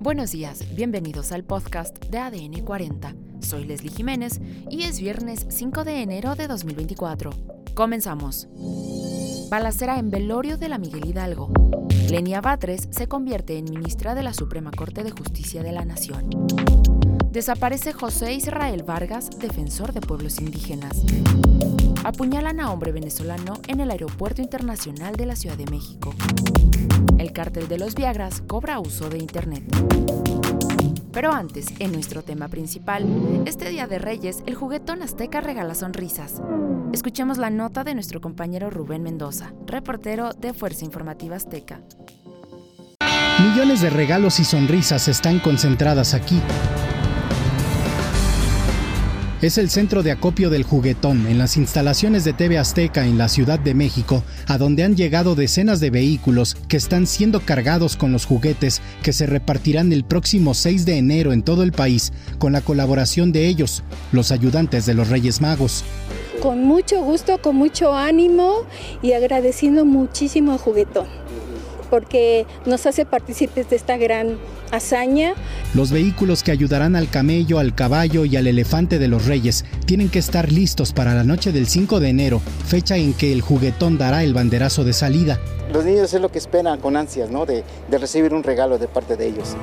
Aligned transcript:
Buenos 0.00 0.30
días, 0.30 0.64
bienvenidos 0.76 1.32
al 1.32 1.42
podcast 1.42 1.98
de 2.04 2.18
ADN 2.18 2.64
40. 2.64 3.16
Soy 3.40 3.64
Leslie 3.64 3.90
Jiménez 3.90 4.40
y 4.70 4.84
es 4.84 5.00
viernes 5.00 5.44
5 5.48 5.82
de 5.82 6.02
enero 6.02 6.36
de 6.36 6.46
2024. 6.46 7.30
Comenzamos. 7.74 8.46
Balacera 9.50 9.98
en 9.98 10.10
velorio 10.10 10.56
de 10.56 10.68
la 10.68 10.78
Miguel 10.78 11.04
Hidalgo. 11.04 11.50
Lenia 12.08 12.40
Batres 12.40 12.86
se 12.92 13.08
convierte 13.08 13.58
en 13.58 13.64
ministra 13.64 14.14
de 14.14 14.22
la 14.22 14.32
Suprema 14.34 14.70
Corte 14.70 15.02
de 15.02 15.10
Justicia 15.10 15.64
de 15.64 15.72
la 15.72 15.84
Nación. 15.84 16.30
Desaparece 17.32 17.92
José 17.92 18.34
Israel 18.34 18.84
Vargas, 18.84 19.30
defensor 19.40 19.92
de 19.92 20.00
pueblos 20.00 20.40
indígenas. 20.40 21.02
Apuñalan 22.04 22.60
a 22.60 22.70
hombre 22.70 22.92
venezolano 22.92 23.54
en 23.66 23.80
el 23.80 23.90
Aeropuerto 23.90 24.42
Internacional 24.42 25.16
de 25.16 25.26
la 25.26 25.34
Ciudad 25.34 25.56
de 25.56 25.66
México. 25.66 26.14
El 27.18 27.32
cártel 27.32 27.66
de 27.66 27.78
los 27.78 27.96
Viagras 27.96 28.42
cobra 28.46 28.78
uso 28.78 29.10
de 29.10 29.18
Internet. 29.18 29.64
Pero 31.12 31.32
antes, 31.32 31.66
en 31.80 31.92
nuestro 31.92 32.22
tema 32.22 32.46
principal, 32.46 33.04
este 33.44 33.68
Día 33.70 33.88
de 33.88 33.98
Reyes, 33.98 34.44
el 34.46 34.54
juguetón 34.54 35.02
azteca 35.02 35.40
regala 35.40 35.74
sonrisas. 35.74 36.40
Escuchemos 36.92 37.36
la 37.38 37.50
nota 37.50 37.82
de 37.82 37.94
nuestro 37.94 38.20
compañero 38.20 38.70
Rubén 38.70 39.02
Mendoza, 39.02 39.52
reportero 39.66 40.30
de 40.32 40.52
Fuerza 40.52 40.84
Informativa 40.84 41.34
Azteca. 41.34 41.80
Millones 43.40 43.80
de 43.80 43.90
regalos 43.90 44.38
y 44.38 44.44
sonrisas 44.44 45.08
están 45.08 45.40
concentradas 45.40 46.14
aquí 46.14 46.40
es 49.40 49.56
el 49.56 49.70
centro 49.70 50.02
de 50.02 50.10
acopio 50.10 50.50
del 50.50 50.64
juguetón 50.64 51.26
en 51.28 51.38
las 51.38 51.56
instalaciones 51.56 52.24
de 52.24 52.32
TV 52.32 52.58
Azteca 52.58 53.06
en 53.06 53.18
la 53.18 53.28
Ciudad 53.28 53.58
de 53.60 53.72
México, 53.72 54.24
a 54.46 54.58
donde 54.58 54.82
han 54.82 54.96
llegado 54.96 55.36
decenas 55.36 55.78
de 55.78 55.90
vehículos 55.90 56.56
que 56.68 56.76
están 56.76 57.06
siendo 57.06 57.40
cargados 57.40 57.96
con 57.96 58.10
los 58.10 58.26
juguetes 58.26 58.82
que 59.02 59.12
se 59.12 59.26
repartirán 59.26 59.92
el 59.92 60.04
próximo 60.04 60.54
6 60.54 60.84
de 60.84 60.98
enero 60.98 61.32
en 61.32 61.42
todo 61.42 61.62
el 61.62 61.72
país, 61.72 62.12
con 62.38 62.52
la 62.52 62.62
colaboración 62.62 63.30
de 63.30 63.46
ellos, 63.46 63.84
los 64.10 64.32
ayudantes 64.32 64.86
de 64.86 64.94
los 64.94 65.08
Reyes 65.08 65.40
Magos. 65.40 65.84
Con 66.42 66.64
mucho 66.64 67.02
gusto, 67.02 67.38
con 67.40 67.56
mucho 67.56 67.94
ánimo 67.94 68.64
y 69.02 69.12
agradeciendo 69.12 69.84
muchísimo 69.84 70.52
a 70.52 70.58
Juguetón 70.58 71.27
porque 71.88 72.46
nos 72.66 72.86
hace 72.86 73.04
partícipes 73.04 73.70
de 73.70 73.76
esta 73.76 73.96
gran 73.96 74.38
hazaña. 74.70 75.34
Los 75.74 75.90
vehículos 75.90 76.42
que 76.42 76.52
ayudarán 76.52 76.96
al 76.96 77.08
camello, 77.08 77.58
al 77.58 77.74
caballo 77.74 78.24
y 78.24 78.36
al 78.36 78.46
elefante 78.46 78.98
de 78.98 79.08
los 79.08 79.26
reyes 79.26 79.64
tienen 79.86 80.08
que 80.08 80.18
estar 80.18 80.52
listos 80.52 80.92
para 80.92 81.14
la 81.14 81.24
noche 81.24 81.52
del 81.52 81.66
5 81.66 82.00
de 82.00 82.08
enero, 82.08 82.40
fecha 82.66 82.96
en 82.96 83.14
que 83.14 83.32
el 83.32 83.40
juguetón 83.40 83.98
dará 83.98 84.22
el 84.24 84.34
banderazo 84.34 84.84
de 84.84 84.92
salida. 84.92 85.38
Los 85.72 85.84
niños 85.84 86.12
es 86.14 86.20
lo 86.20 86.30
que 86.30 86.38
esperan 86.38 86.80
con 86.80 86.96
ansias, 86.96 87.30
¿no? 87.30 87.44
De, 87.44 87.64
de 87.90 87.98
recibir 87.98 88.32
un 88.32 88.42
regalo 88.42 88.78
de 88.78 88.88
parte 88.88 89.16
de 89.16 89.28
ellos. 89.28 89.56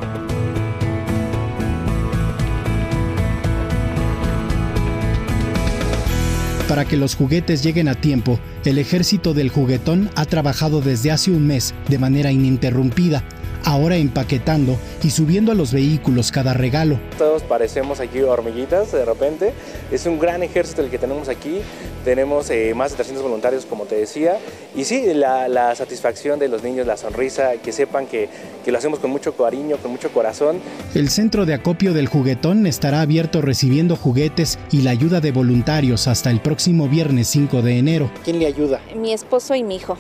Para 6.67 6.83
que 6.85 6.97
los 6.97 7.16
juguetes 7.16 7.61
lleguen 7.61 7.88
a 7.88 7.94
tiempo, 7.94 8.39
el 8.66 8.80
ejército 8.80 9.35
del 9.35 9.49
juguetón 9.49 10.09
ha 10.16 10.25
trabajado 10.25 10.81
desde 10.81 11.11
hace 11.11 11.30
un 11.30 11.45
mes 11.45 11.75
de 11.89 11.99
manera 11.99 12.31
ininterrumpida 12.31 13.23
ahora 13.66 13.97
empaquetando 13.97 14.77
y 15.03 15.09
subiendo 15.09 15.52
a 15.52 15.55
los 15.55 15.73
vehículos 15.73 16.31
cada 16.31 16.53
regalo. 16.53 16.99
Todos 17.17 17.43
parecemos 17.43 17.99
aquí 17.99 18.21
hormiguitas 18.21 18.91
de 18.91 19.03
repente. 19.03 19.53
Es 19.91 20.05
un 20.05 20.19
gran 20.19 20.43
ejército 20.43 20.81
el 20.81 20.89
que 20.89 20.97
tenemos 20.97 21.27
aquí. 21.27 21.59
Tenemos 22.05 22.49
eh, 22.52 22.73
más 22.75 22.91
de 22.91 22.97
300 22.97 23.23
voluntarios, 23.23 23.66
como 23.66 23.86
te 23.86 23.95
decía. 23.95 24.38
Y 24.75 24.83
sí, 24.86 25.13
la, 25.13 25.73
satisfacción 25.75 26.38
de 26.39 26.47
los 26.47 26.63
niños, 26.63 26.86
la 26.86 26.95
sonrisa, 26.95 27.53
que 27.63 27.71
sepan 27.71 28.05
que, 28.05 28.30
que 28.63 28.71
lo 28.71 28.77
hacemos 28.77 28.99
con 28.99 29.09
mucho 29.09 29.36
cariño, 29.36 29.77
con 29.77 29.91
mucho 29.91 30.11
corazón. 30.11 30.59
El 30.93 31.09
centro 31.09 31.45
de 31.45 31.55
acopio 31.55 31.93
del 31.93 32.08
juguetón 32.08 32.67
estará 32.67 33.02
abierto 33.02 33.41
recibiendo 33.41 33.95
juguetes 33.95 34.59
y 34.71 34.81
la 34.81 34.91
ayuda 34.91 35.19
de 35.21 35.31
voluntarios 35.31 36.08
hasta 36.08 36.30
el 36.30 36.39
próximo 36.39 36.64
viernes 36.89 37.27
5 37.30 37.61
de 37.61 37.77
enero. 37.77 38.11
¿Quién 38.23 38.39
le 38.39 38.45
ayuda? 38.45 38.81
Mi 38.95 39.14
esposo 39.14 39.55
y 39.55 39.64
mi 39.64 39.76
hijo 39.76 39.98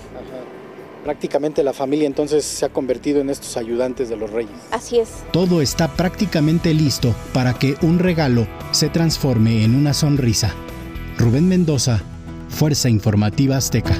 prácticamente 1.05 1.63
la 1.63 1.71
familia 1.71 2.07
entonces 2.07 2.43
se 2.43 2.65
ha 2.65 2.69
convertido 2.69 3.21
en 3.21 3.29
estos 3.29 3.57
ayudantes 3.57 4.09
de 4.09 4.17
los 4.17 4.31
reyes. 4.31 4.55
Así 4.71 4.97
es. 4.97 5.09
Todo 5.31 5.61
está 5.61 5.87
prácticamente 5.87 6.73
listo 6.73 7.13
para 7.31 7.53
que 7.53 7.75
un 7.83 7.99
regalo 7.99 8.47
se 8.71 8.89
transforme 8.89 9.63
en 9.63 9.75
una 9.75 9.93
sonrisa. 9.93 10.55
Rubén 11.19 11.47
Mendoza, 11.47 12.01
Fuerza 12.49 12.89
Informativa 12.89 13.55
Azteca. 13.55 13.95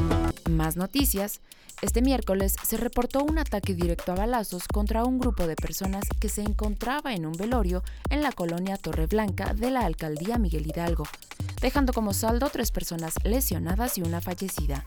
Más 0.50 0.78
noticias. 0.78 1.42
Este 1.82 2.02
miércoles 2.02 2.56
se 2.64 2.78
reportó 2.78 3.24
un 3.24 3.38
ataque 3.38 3.74
directo 3.76 4.12
a 4.12 4.16
balazos 4.16 4.68
contra 4.68 5.04
un 5.04 5.20
grupo 5.20 5.46
de 5.46 5.56
personas 5.56 6.06
que 6.20 6.30
se 6.30 6.42
encontraba 6.42 7.14
en 7.14 7.26
un 7.26 7.34
velorio 7.34 7.84
en 8.10 8.22
la 8.22 8.32
colonia 8.32 8.78
Torreblanca 8.78 9.54
de 9.54 9.72
la 9.72 9.86
alcaldía 9.86 10.38
Miguel 10.38 10.68
Hidalgo, 10.68 11.06
dejando 11.62 11.94
como 11.94 12.14
saldo 12.14 12.50
tres 12.50 12.72
personas 12.72 13.16
lesionadas 13.24 13.98
y 13.98 14.02
una 14.02 14.22
fallecida. 14.22 14.86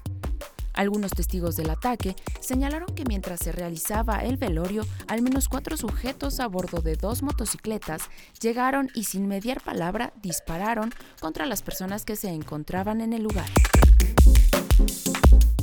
Algunos 0.72 1.10
testigos 1.10 1.56
del 1.56 1.70
ataque 1.70 2.14
señalaron 2.40 2.94
que 2.94 3.04
mientras 3.04 3.40
se 3.40 3.52
realizaba 3.52 4.18
el 4.20 4.36
velorio, 4.36 4.86
al 5.08 5.22
menos 5.22 5.48
cuatro 5.48 5.76
sujetos 5.76 6.40
a 6.40 6.46
bordo 6.46 6.80
de 6.80 6.94
dos 6.94 7.22
motocicletas 7.22 8.02
llegaron 8.40 8.88
y 8.94 9.04
sin 9.04 9.26
mediar 9.26 9.60
palabra 9.60 10.12
dispararon 10.22 10.92
contra 11.20 11.46
las 11.46 11.62
personas 11.62 12.04
que 12.04 12.16
se 12.16 12.28
encontraban 12.28 13.00
en 13.00 13.12
el 13.12 13.24
lugar. 13.24 13.48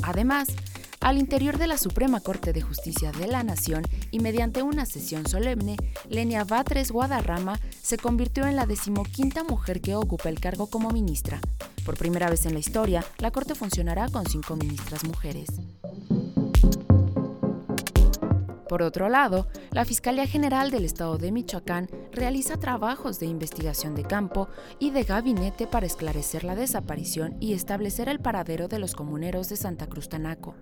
Además, 0.04 0.50
al 1.06 1.20
interior 1.20 1.60
de 1.60 1.68
la 1.68 1.78
Suprema 1.78 2.20
Corte 2.20 2.52
de 2.52 2.64
Justicia 2.64 3.12
de 3.12 3.28
la 3.28 3.44
Nación 3.44 3.84
y 4.10 4.18
mediante 4.20 4.64
una 4.64 4.88
sesión 4.88 5.28
solemne, 5.28 5.78
Lenia 6.10 6.44
Batres 6.44 6.92
Guadarrama 6.92 7.60
se 7.80 8.00
convirtió 8.00 8.48
en 8.48 8.56
la 8.56 8.66
decimoquinta 8.66 9.44
mujer 9.44 9.82
que 9.82 9.94
ocupa 9.94 10.30
el 10.30 10.40
cargo 10.40 10.66
como 10.66 10.90
ministra. 10.90 11.40
Por 11.86 11.96
primera 11.96 12.28
vez 12.28 12.48
en 12.48 12.54
la 12.54 12.60
historia, 12.60 13.06
la 13.20 13.30
Corte 13.30 13.54
funcionará 13.54 14.10
con 14.10 14.26
cinco 14.26 14.56
ministras 14.56 15.04
mujeres. 15.04 15.50
Por 18.68 18.82
otro 18.82 19.10
lado, 19.10 19.48
la 19.72 19.86
Fiscalía 19.86 20.26
General 20.26 20.72
del 20.72 20.86
Estado 20.86 21.18
de 21.18 21.32
Michoacán 21.32 21.88
realiza 22.12 22.58
trabajos 22.58 23.20
de 23.20 23.28
investigación 23.28 23.94
de 23.96 24.04
campo 24.04 24.48
y 24.80 24.92
de 24.92 25.04
gabinete 25.04 25.68
para 25.68 25.86
esclarecer 25.86 26.44
la 26.44 26.56
desaparición 26.56 27.38
y 27.40 27.54
establecer 27.54 28.10
el 28.10 28.20
paradero 28.20 28.68
de 28.68 28.80
los 28.80 28.96
comuneros 28.96 29.50
de 29.50 29.58
Santa 29.58 29.88
Cruz 29.88 30.10
Tanaco, 30.10 30.56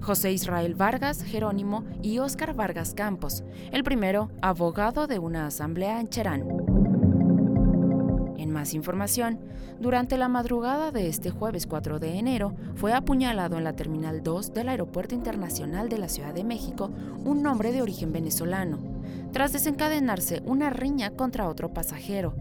José 0.00 0.32
Israel 0.32 0.74
Vargas 0.74 1.22
Jerónimo 1.22 1.84
y 2.02 2.18
Óscar 2.18 2.54
Vargas 2.54 2.94
Campos, 2.94 3.44
el 3.72 3.84
primero 3.84 4.30
abogado 4.40 5.06
de 5.06 5.18
una 5.18 5.46
asamblea 5.46 6.00
en 6.00 6.08
Cherán 6.08 6.69
más 8.50 8.74
información, 8.74 9.38
durante 9.80 10.18
la 10.18 10.28
madrugada 10.28 10.90
de 10.90 11.08
este 11.08 11.30
jueves 11.30 11.66
4 11.66 11.98
de 11.98 12.18
enero 12.18 12.54
fue 12.74 12.92
apuñalado 12.92 13.56
en 13.56 13.64
la 13.64 13.74
Terminal 13.74 14.22
2 14.22 14.52
del 14.52 14.68
Aeropuerto 14.68 15.14
Internacional 15.14 15.88
de 15.88 15.98
la 15.98 16.08
Ciudad 16.08 16.34
de 16.34 16.44
México 16.44 16.90
un 17.24 17.46
hombre 17.46 17.72
de 17.72 17.80
origen 17.80 18.12
venezolano, 18.12 18.78
tras 19.32 19.52
desencadenarse 19.52 20.42
una 20.44 20.70
riña 20.70 21.10
contra 21.10 21.48
otro 21.48 21.72
pasajero. 21.72 22.34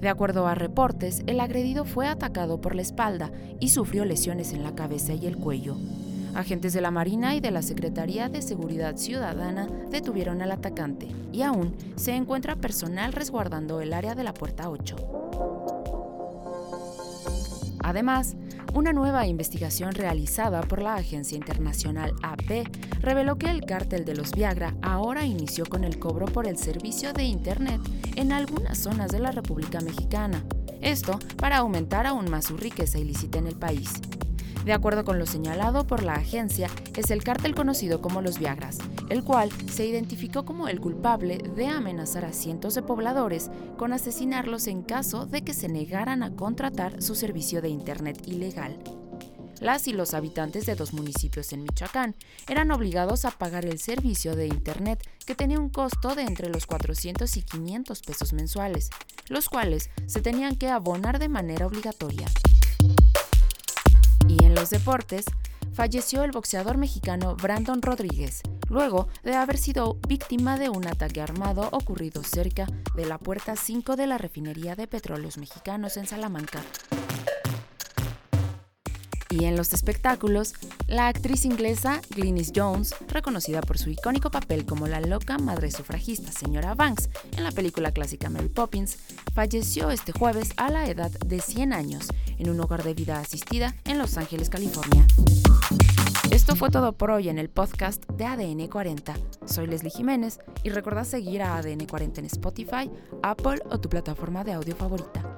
De 0.00 0.08
acuerdo 0.08 0.46
a 0.46 0.54
reportes, 0.54 1.22
el 1.26 1.40
agredido 1.40 1.84
fue 1.84 2.06
atacado 2.06 2.60
por 2.60 2.74
la 2.74 2.82
espalda 2.82 3.32
y 3.58 3.70
sufrió 3.70 4.04
lesiones 4.04 4.52
en 4.52 4.62
la 4.62 4.74
cabeza 4.74 5.14
y 5.14 5.26
el 5.26 5.36
cuello. 5.36 5.76
Agentes 6.34 6.72
de 6.72 6.80
la 6.80 6.90
Marina 6.90 7.34
y 7.34 7.40
de 7.40 7.52
la 7.52 7.62
Secretaría 7.62 8.28
de 8.28 8.42
Seguridad 8.42 8.96
Ciudadana 8.96 9.68
detuvieron 9.90 10.42
al 10.42 10.50
atacante 10.50 11.08
y 11.32 11.42
aún 11.42 11.74
se 11.96 12.12
encuentra 12.14 12.56
personal 12.56 13.12
resguardando 13.12 13.80
el 13.80 13.92
área 13.92 14.14
de 14.14 14.24
la 14.24 14.34
Puerta 14.34 14.68
8. 14.68 15.23
Además, 17.84 18.34
una 18.72 18.94
nueva 18.94 19.26
investigación 19.26 19.92
realizada 19.92 20.62
por 20.62 20.80
la 20.80 20.94
agencia 20.94 21.36
internacional 21.36 22.14
AP 22.22 22.66
reveló 23.00 23.36
que 23.36 23.50
el 23.50 23.66
cártel 23.66 24.06
de 24.06 24.14
los 24.14 24.32
Viagra 24.32 24.74
ahora 24.80 25.26
inició 25.26 25.66
con 25.66 25.84
el 25.84 25.98
cobro 25.98 26.24
por 26.24 26.48
el 26.48 26.56
servicio 26.56 27.12
de 27.12 27.24
Internet 27.24 27.82
en 28.16 28.32
algunas 28.32 28.78
zonas 28.78 29.10
de 29.10 29.18
la 29.18 29.32
República 29.32 29.80
Mexicana. 29.82 30.42
Esto 30.80 31.18
para 31.36 31.58
aumentar 31.58 32.06
aún 32.06 32.30
más 32.30 32.46
su 32.46 32.56
riqueza 32.56 32.98
ilícita 32.98 33.38
en 33.38 33.48
el 33.48 33.56
país. 33.56 33.92
De 34.64 34.72
acuerdo 34.72 35.04
con 35.04 35.18
lo 35.18 35.26
señalado 35.26 35.86
por 35.86 36.02
la 36.02 36.14
agencia, 36.14 36.70
es 36.96 37.10
el 37.10 37.22
cártel 37.22 37.54
conocido 37.54 38.00
como 38.00 38.22
los 38.22 38.38
Viagras, 38.38 38.78
el 39.10 39.22
cual 39.22 39.50
se 39.70 39.86
identificó 39.86 40.46
como 40.46 40.68
el 40.68 40.80
culpable 40.80 41.36
de 41.36 41.66
amenazar 41.66 42.24
a 42.24 42.32
cientos 42.32 42.74
de 42.74 42.82
pobladores 42.82 43.50
con 43.76 43.92
asesinarlos 43.92 44.66
en 44.66 44.82
caso 44.82 45.26
de 45.26 45.42
que 45.42 45.52
se 45.52 45.68
negaran 45.68 46.22
a 46.22 46.34
contratar 46.34 47.02
su 47.02 47.14
servicio 47.14 47.60
de 47.60 47.68
Internet 47.68 48.26
ilegal. 48.26 48.78
Las 49.60 49.86
y 49.86 49.92
los 49.92 50.14
habitantes 50.14 50.64
de 50.66 50.74
dos 50.74 50.94
municipios 50.94 51.52
en 51.52 51.62
Michoacán 51.62 52.14
eran 52.48 52.70
obligados 52.70 53.24
a 53.24 53.30
pagar 53.30 53.66
el 53.66 53.78
servicio 53.78 54.34
de 54.34 54.46
Internet 54.46 55.06
que 55.26 55.34
tenía 55.34 55.60
un 55.60 55.68
costo 55.68 56.14
de 56.14 56.22
entre 56.22 56.48
los 56.48 56.66
400 56.66 57.36
y 57.36 57.42
500 57.42 58.00
pesos 58.00 58.32
mensuales, 58.32 58.90
los 59.28 59.48
cuales 59.48 59.90
se 60.06 60.22
tenían 60.22 60.56
que 60.56 60.68
abonar 60.68 61.18
de 61.18 61.28
manera 61.28 61.66
obligatoria. 61.66 62.26
En 64.54 64.60
los 64.60 64.70
deportes, 64.70 65.24
falleció 65.72 66.22
el 66.22 66.30
boxeador 66.30 66.76
mexicano 66.76 67.34
Brandon 67.34 67.82
Rodríguez, 67.82 68.40
luego 68.68 69.08
de 69.24 69.34
haber 69.34 69.58
sido 69.58 69.98
víctima 70.06 70.56
de 70.56 70.68
un 70.68 70.86
ataque 70.86 71.20
armado 71.20 71.68
ocurrido 71.72 72.22
cerca 72.22 72.68
de 72.94 73.04
la 73.04 73.18
puerta 73.18 73.56
5 73.56 73.96
de 73.96 74.06
la 74.06 74.16
refinería 74.16 74.76
de 74.76 74.86
petróleos 74.86 75.38
mexicanos 75.38 75.96
en 75.96 76.06
Salamanca. 76.06 76.62
Y 79.28 79.46
en 79.46 79.56
los 79.56 79.72
espectáculos, 79.72 80.54
la 80.86 81.08
actriz 81.08 81.44
inglesa 81.44 82.00
Glynis 82.10 82.52
Jones, 82.54 82.94
reconocida 83.08 83.60
por 83.60 83.76
su 83.76 83.90
icónico 83.90 84.30
papel 84.30 84.64
como 84.64 84.86
la 84.86 85.00
loca 85.00 85.36
madre 85.38 85.72
sufragista 85.72 86.30
señora 86.30 86.76
Banks 86.76 87.08
en 87.36 87.42
la 87.42 87.50
película 87.50 87.90
clásica 87.90 88.30
Mary 88.30 88.50
Poppins, 88.50 88.98
falleció 89.34 89.90
este 89.90 90.12
jueves 90.12 90.52
a 90.56 90.70
la 90.70 90.88
edad 90.88 91.10
de 91.10 91.40
100 91.40 91.72
años 91.72 92.06
en 92.38 92.50
un 92.50 92.60
hogar 92.60 92.82
de 92.82 92.94
vida 92.94 93.18
asistida 93.18 93.74
en 93.84 93.98
Los 93.98 94.16
Ángeles, 94.16 94.50
California. 94.50 95.06
Esto 96.30 96.56
fue 96.56 96.70
todo 96.70 96.92
por 96.92 97.10
hoy 97.10 97.28
en 97.28 97.38
el 97.38 97.48
podcast 97.48 98.04
de 98.10 98.24
ADN 98.24 98.66
40. 98.68 99.14
Soy 99.46 99.66
Leslie 99.66 99.90
Jiménez 99.90 100.40
y 100.62 100.70
recuerda 100.70 101.04
seguir 101.04 101.42
a 101.42 101.56
ADN 101.56 101.86
40 101.86 102.20
en 102.20 102.26
Spotify, 102.26 102.90
Apple 103.22 103.60
o 103.70 103.78
tu 103.78 103.88
plataforma 103.88 104.42
de 104.42 104.52
audio 104.52 104.74
favorita. 104.74 105.33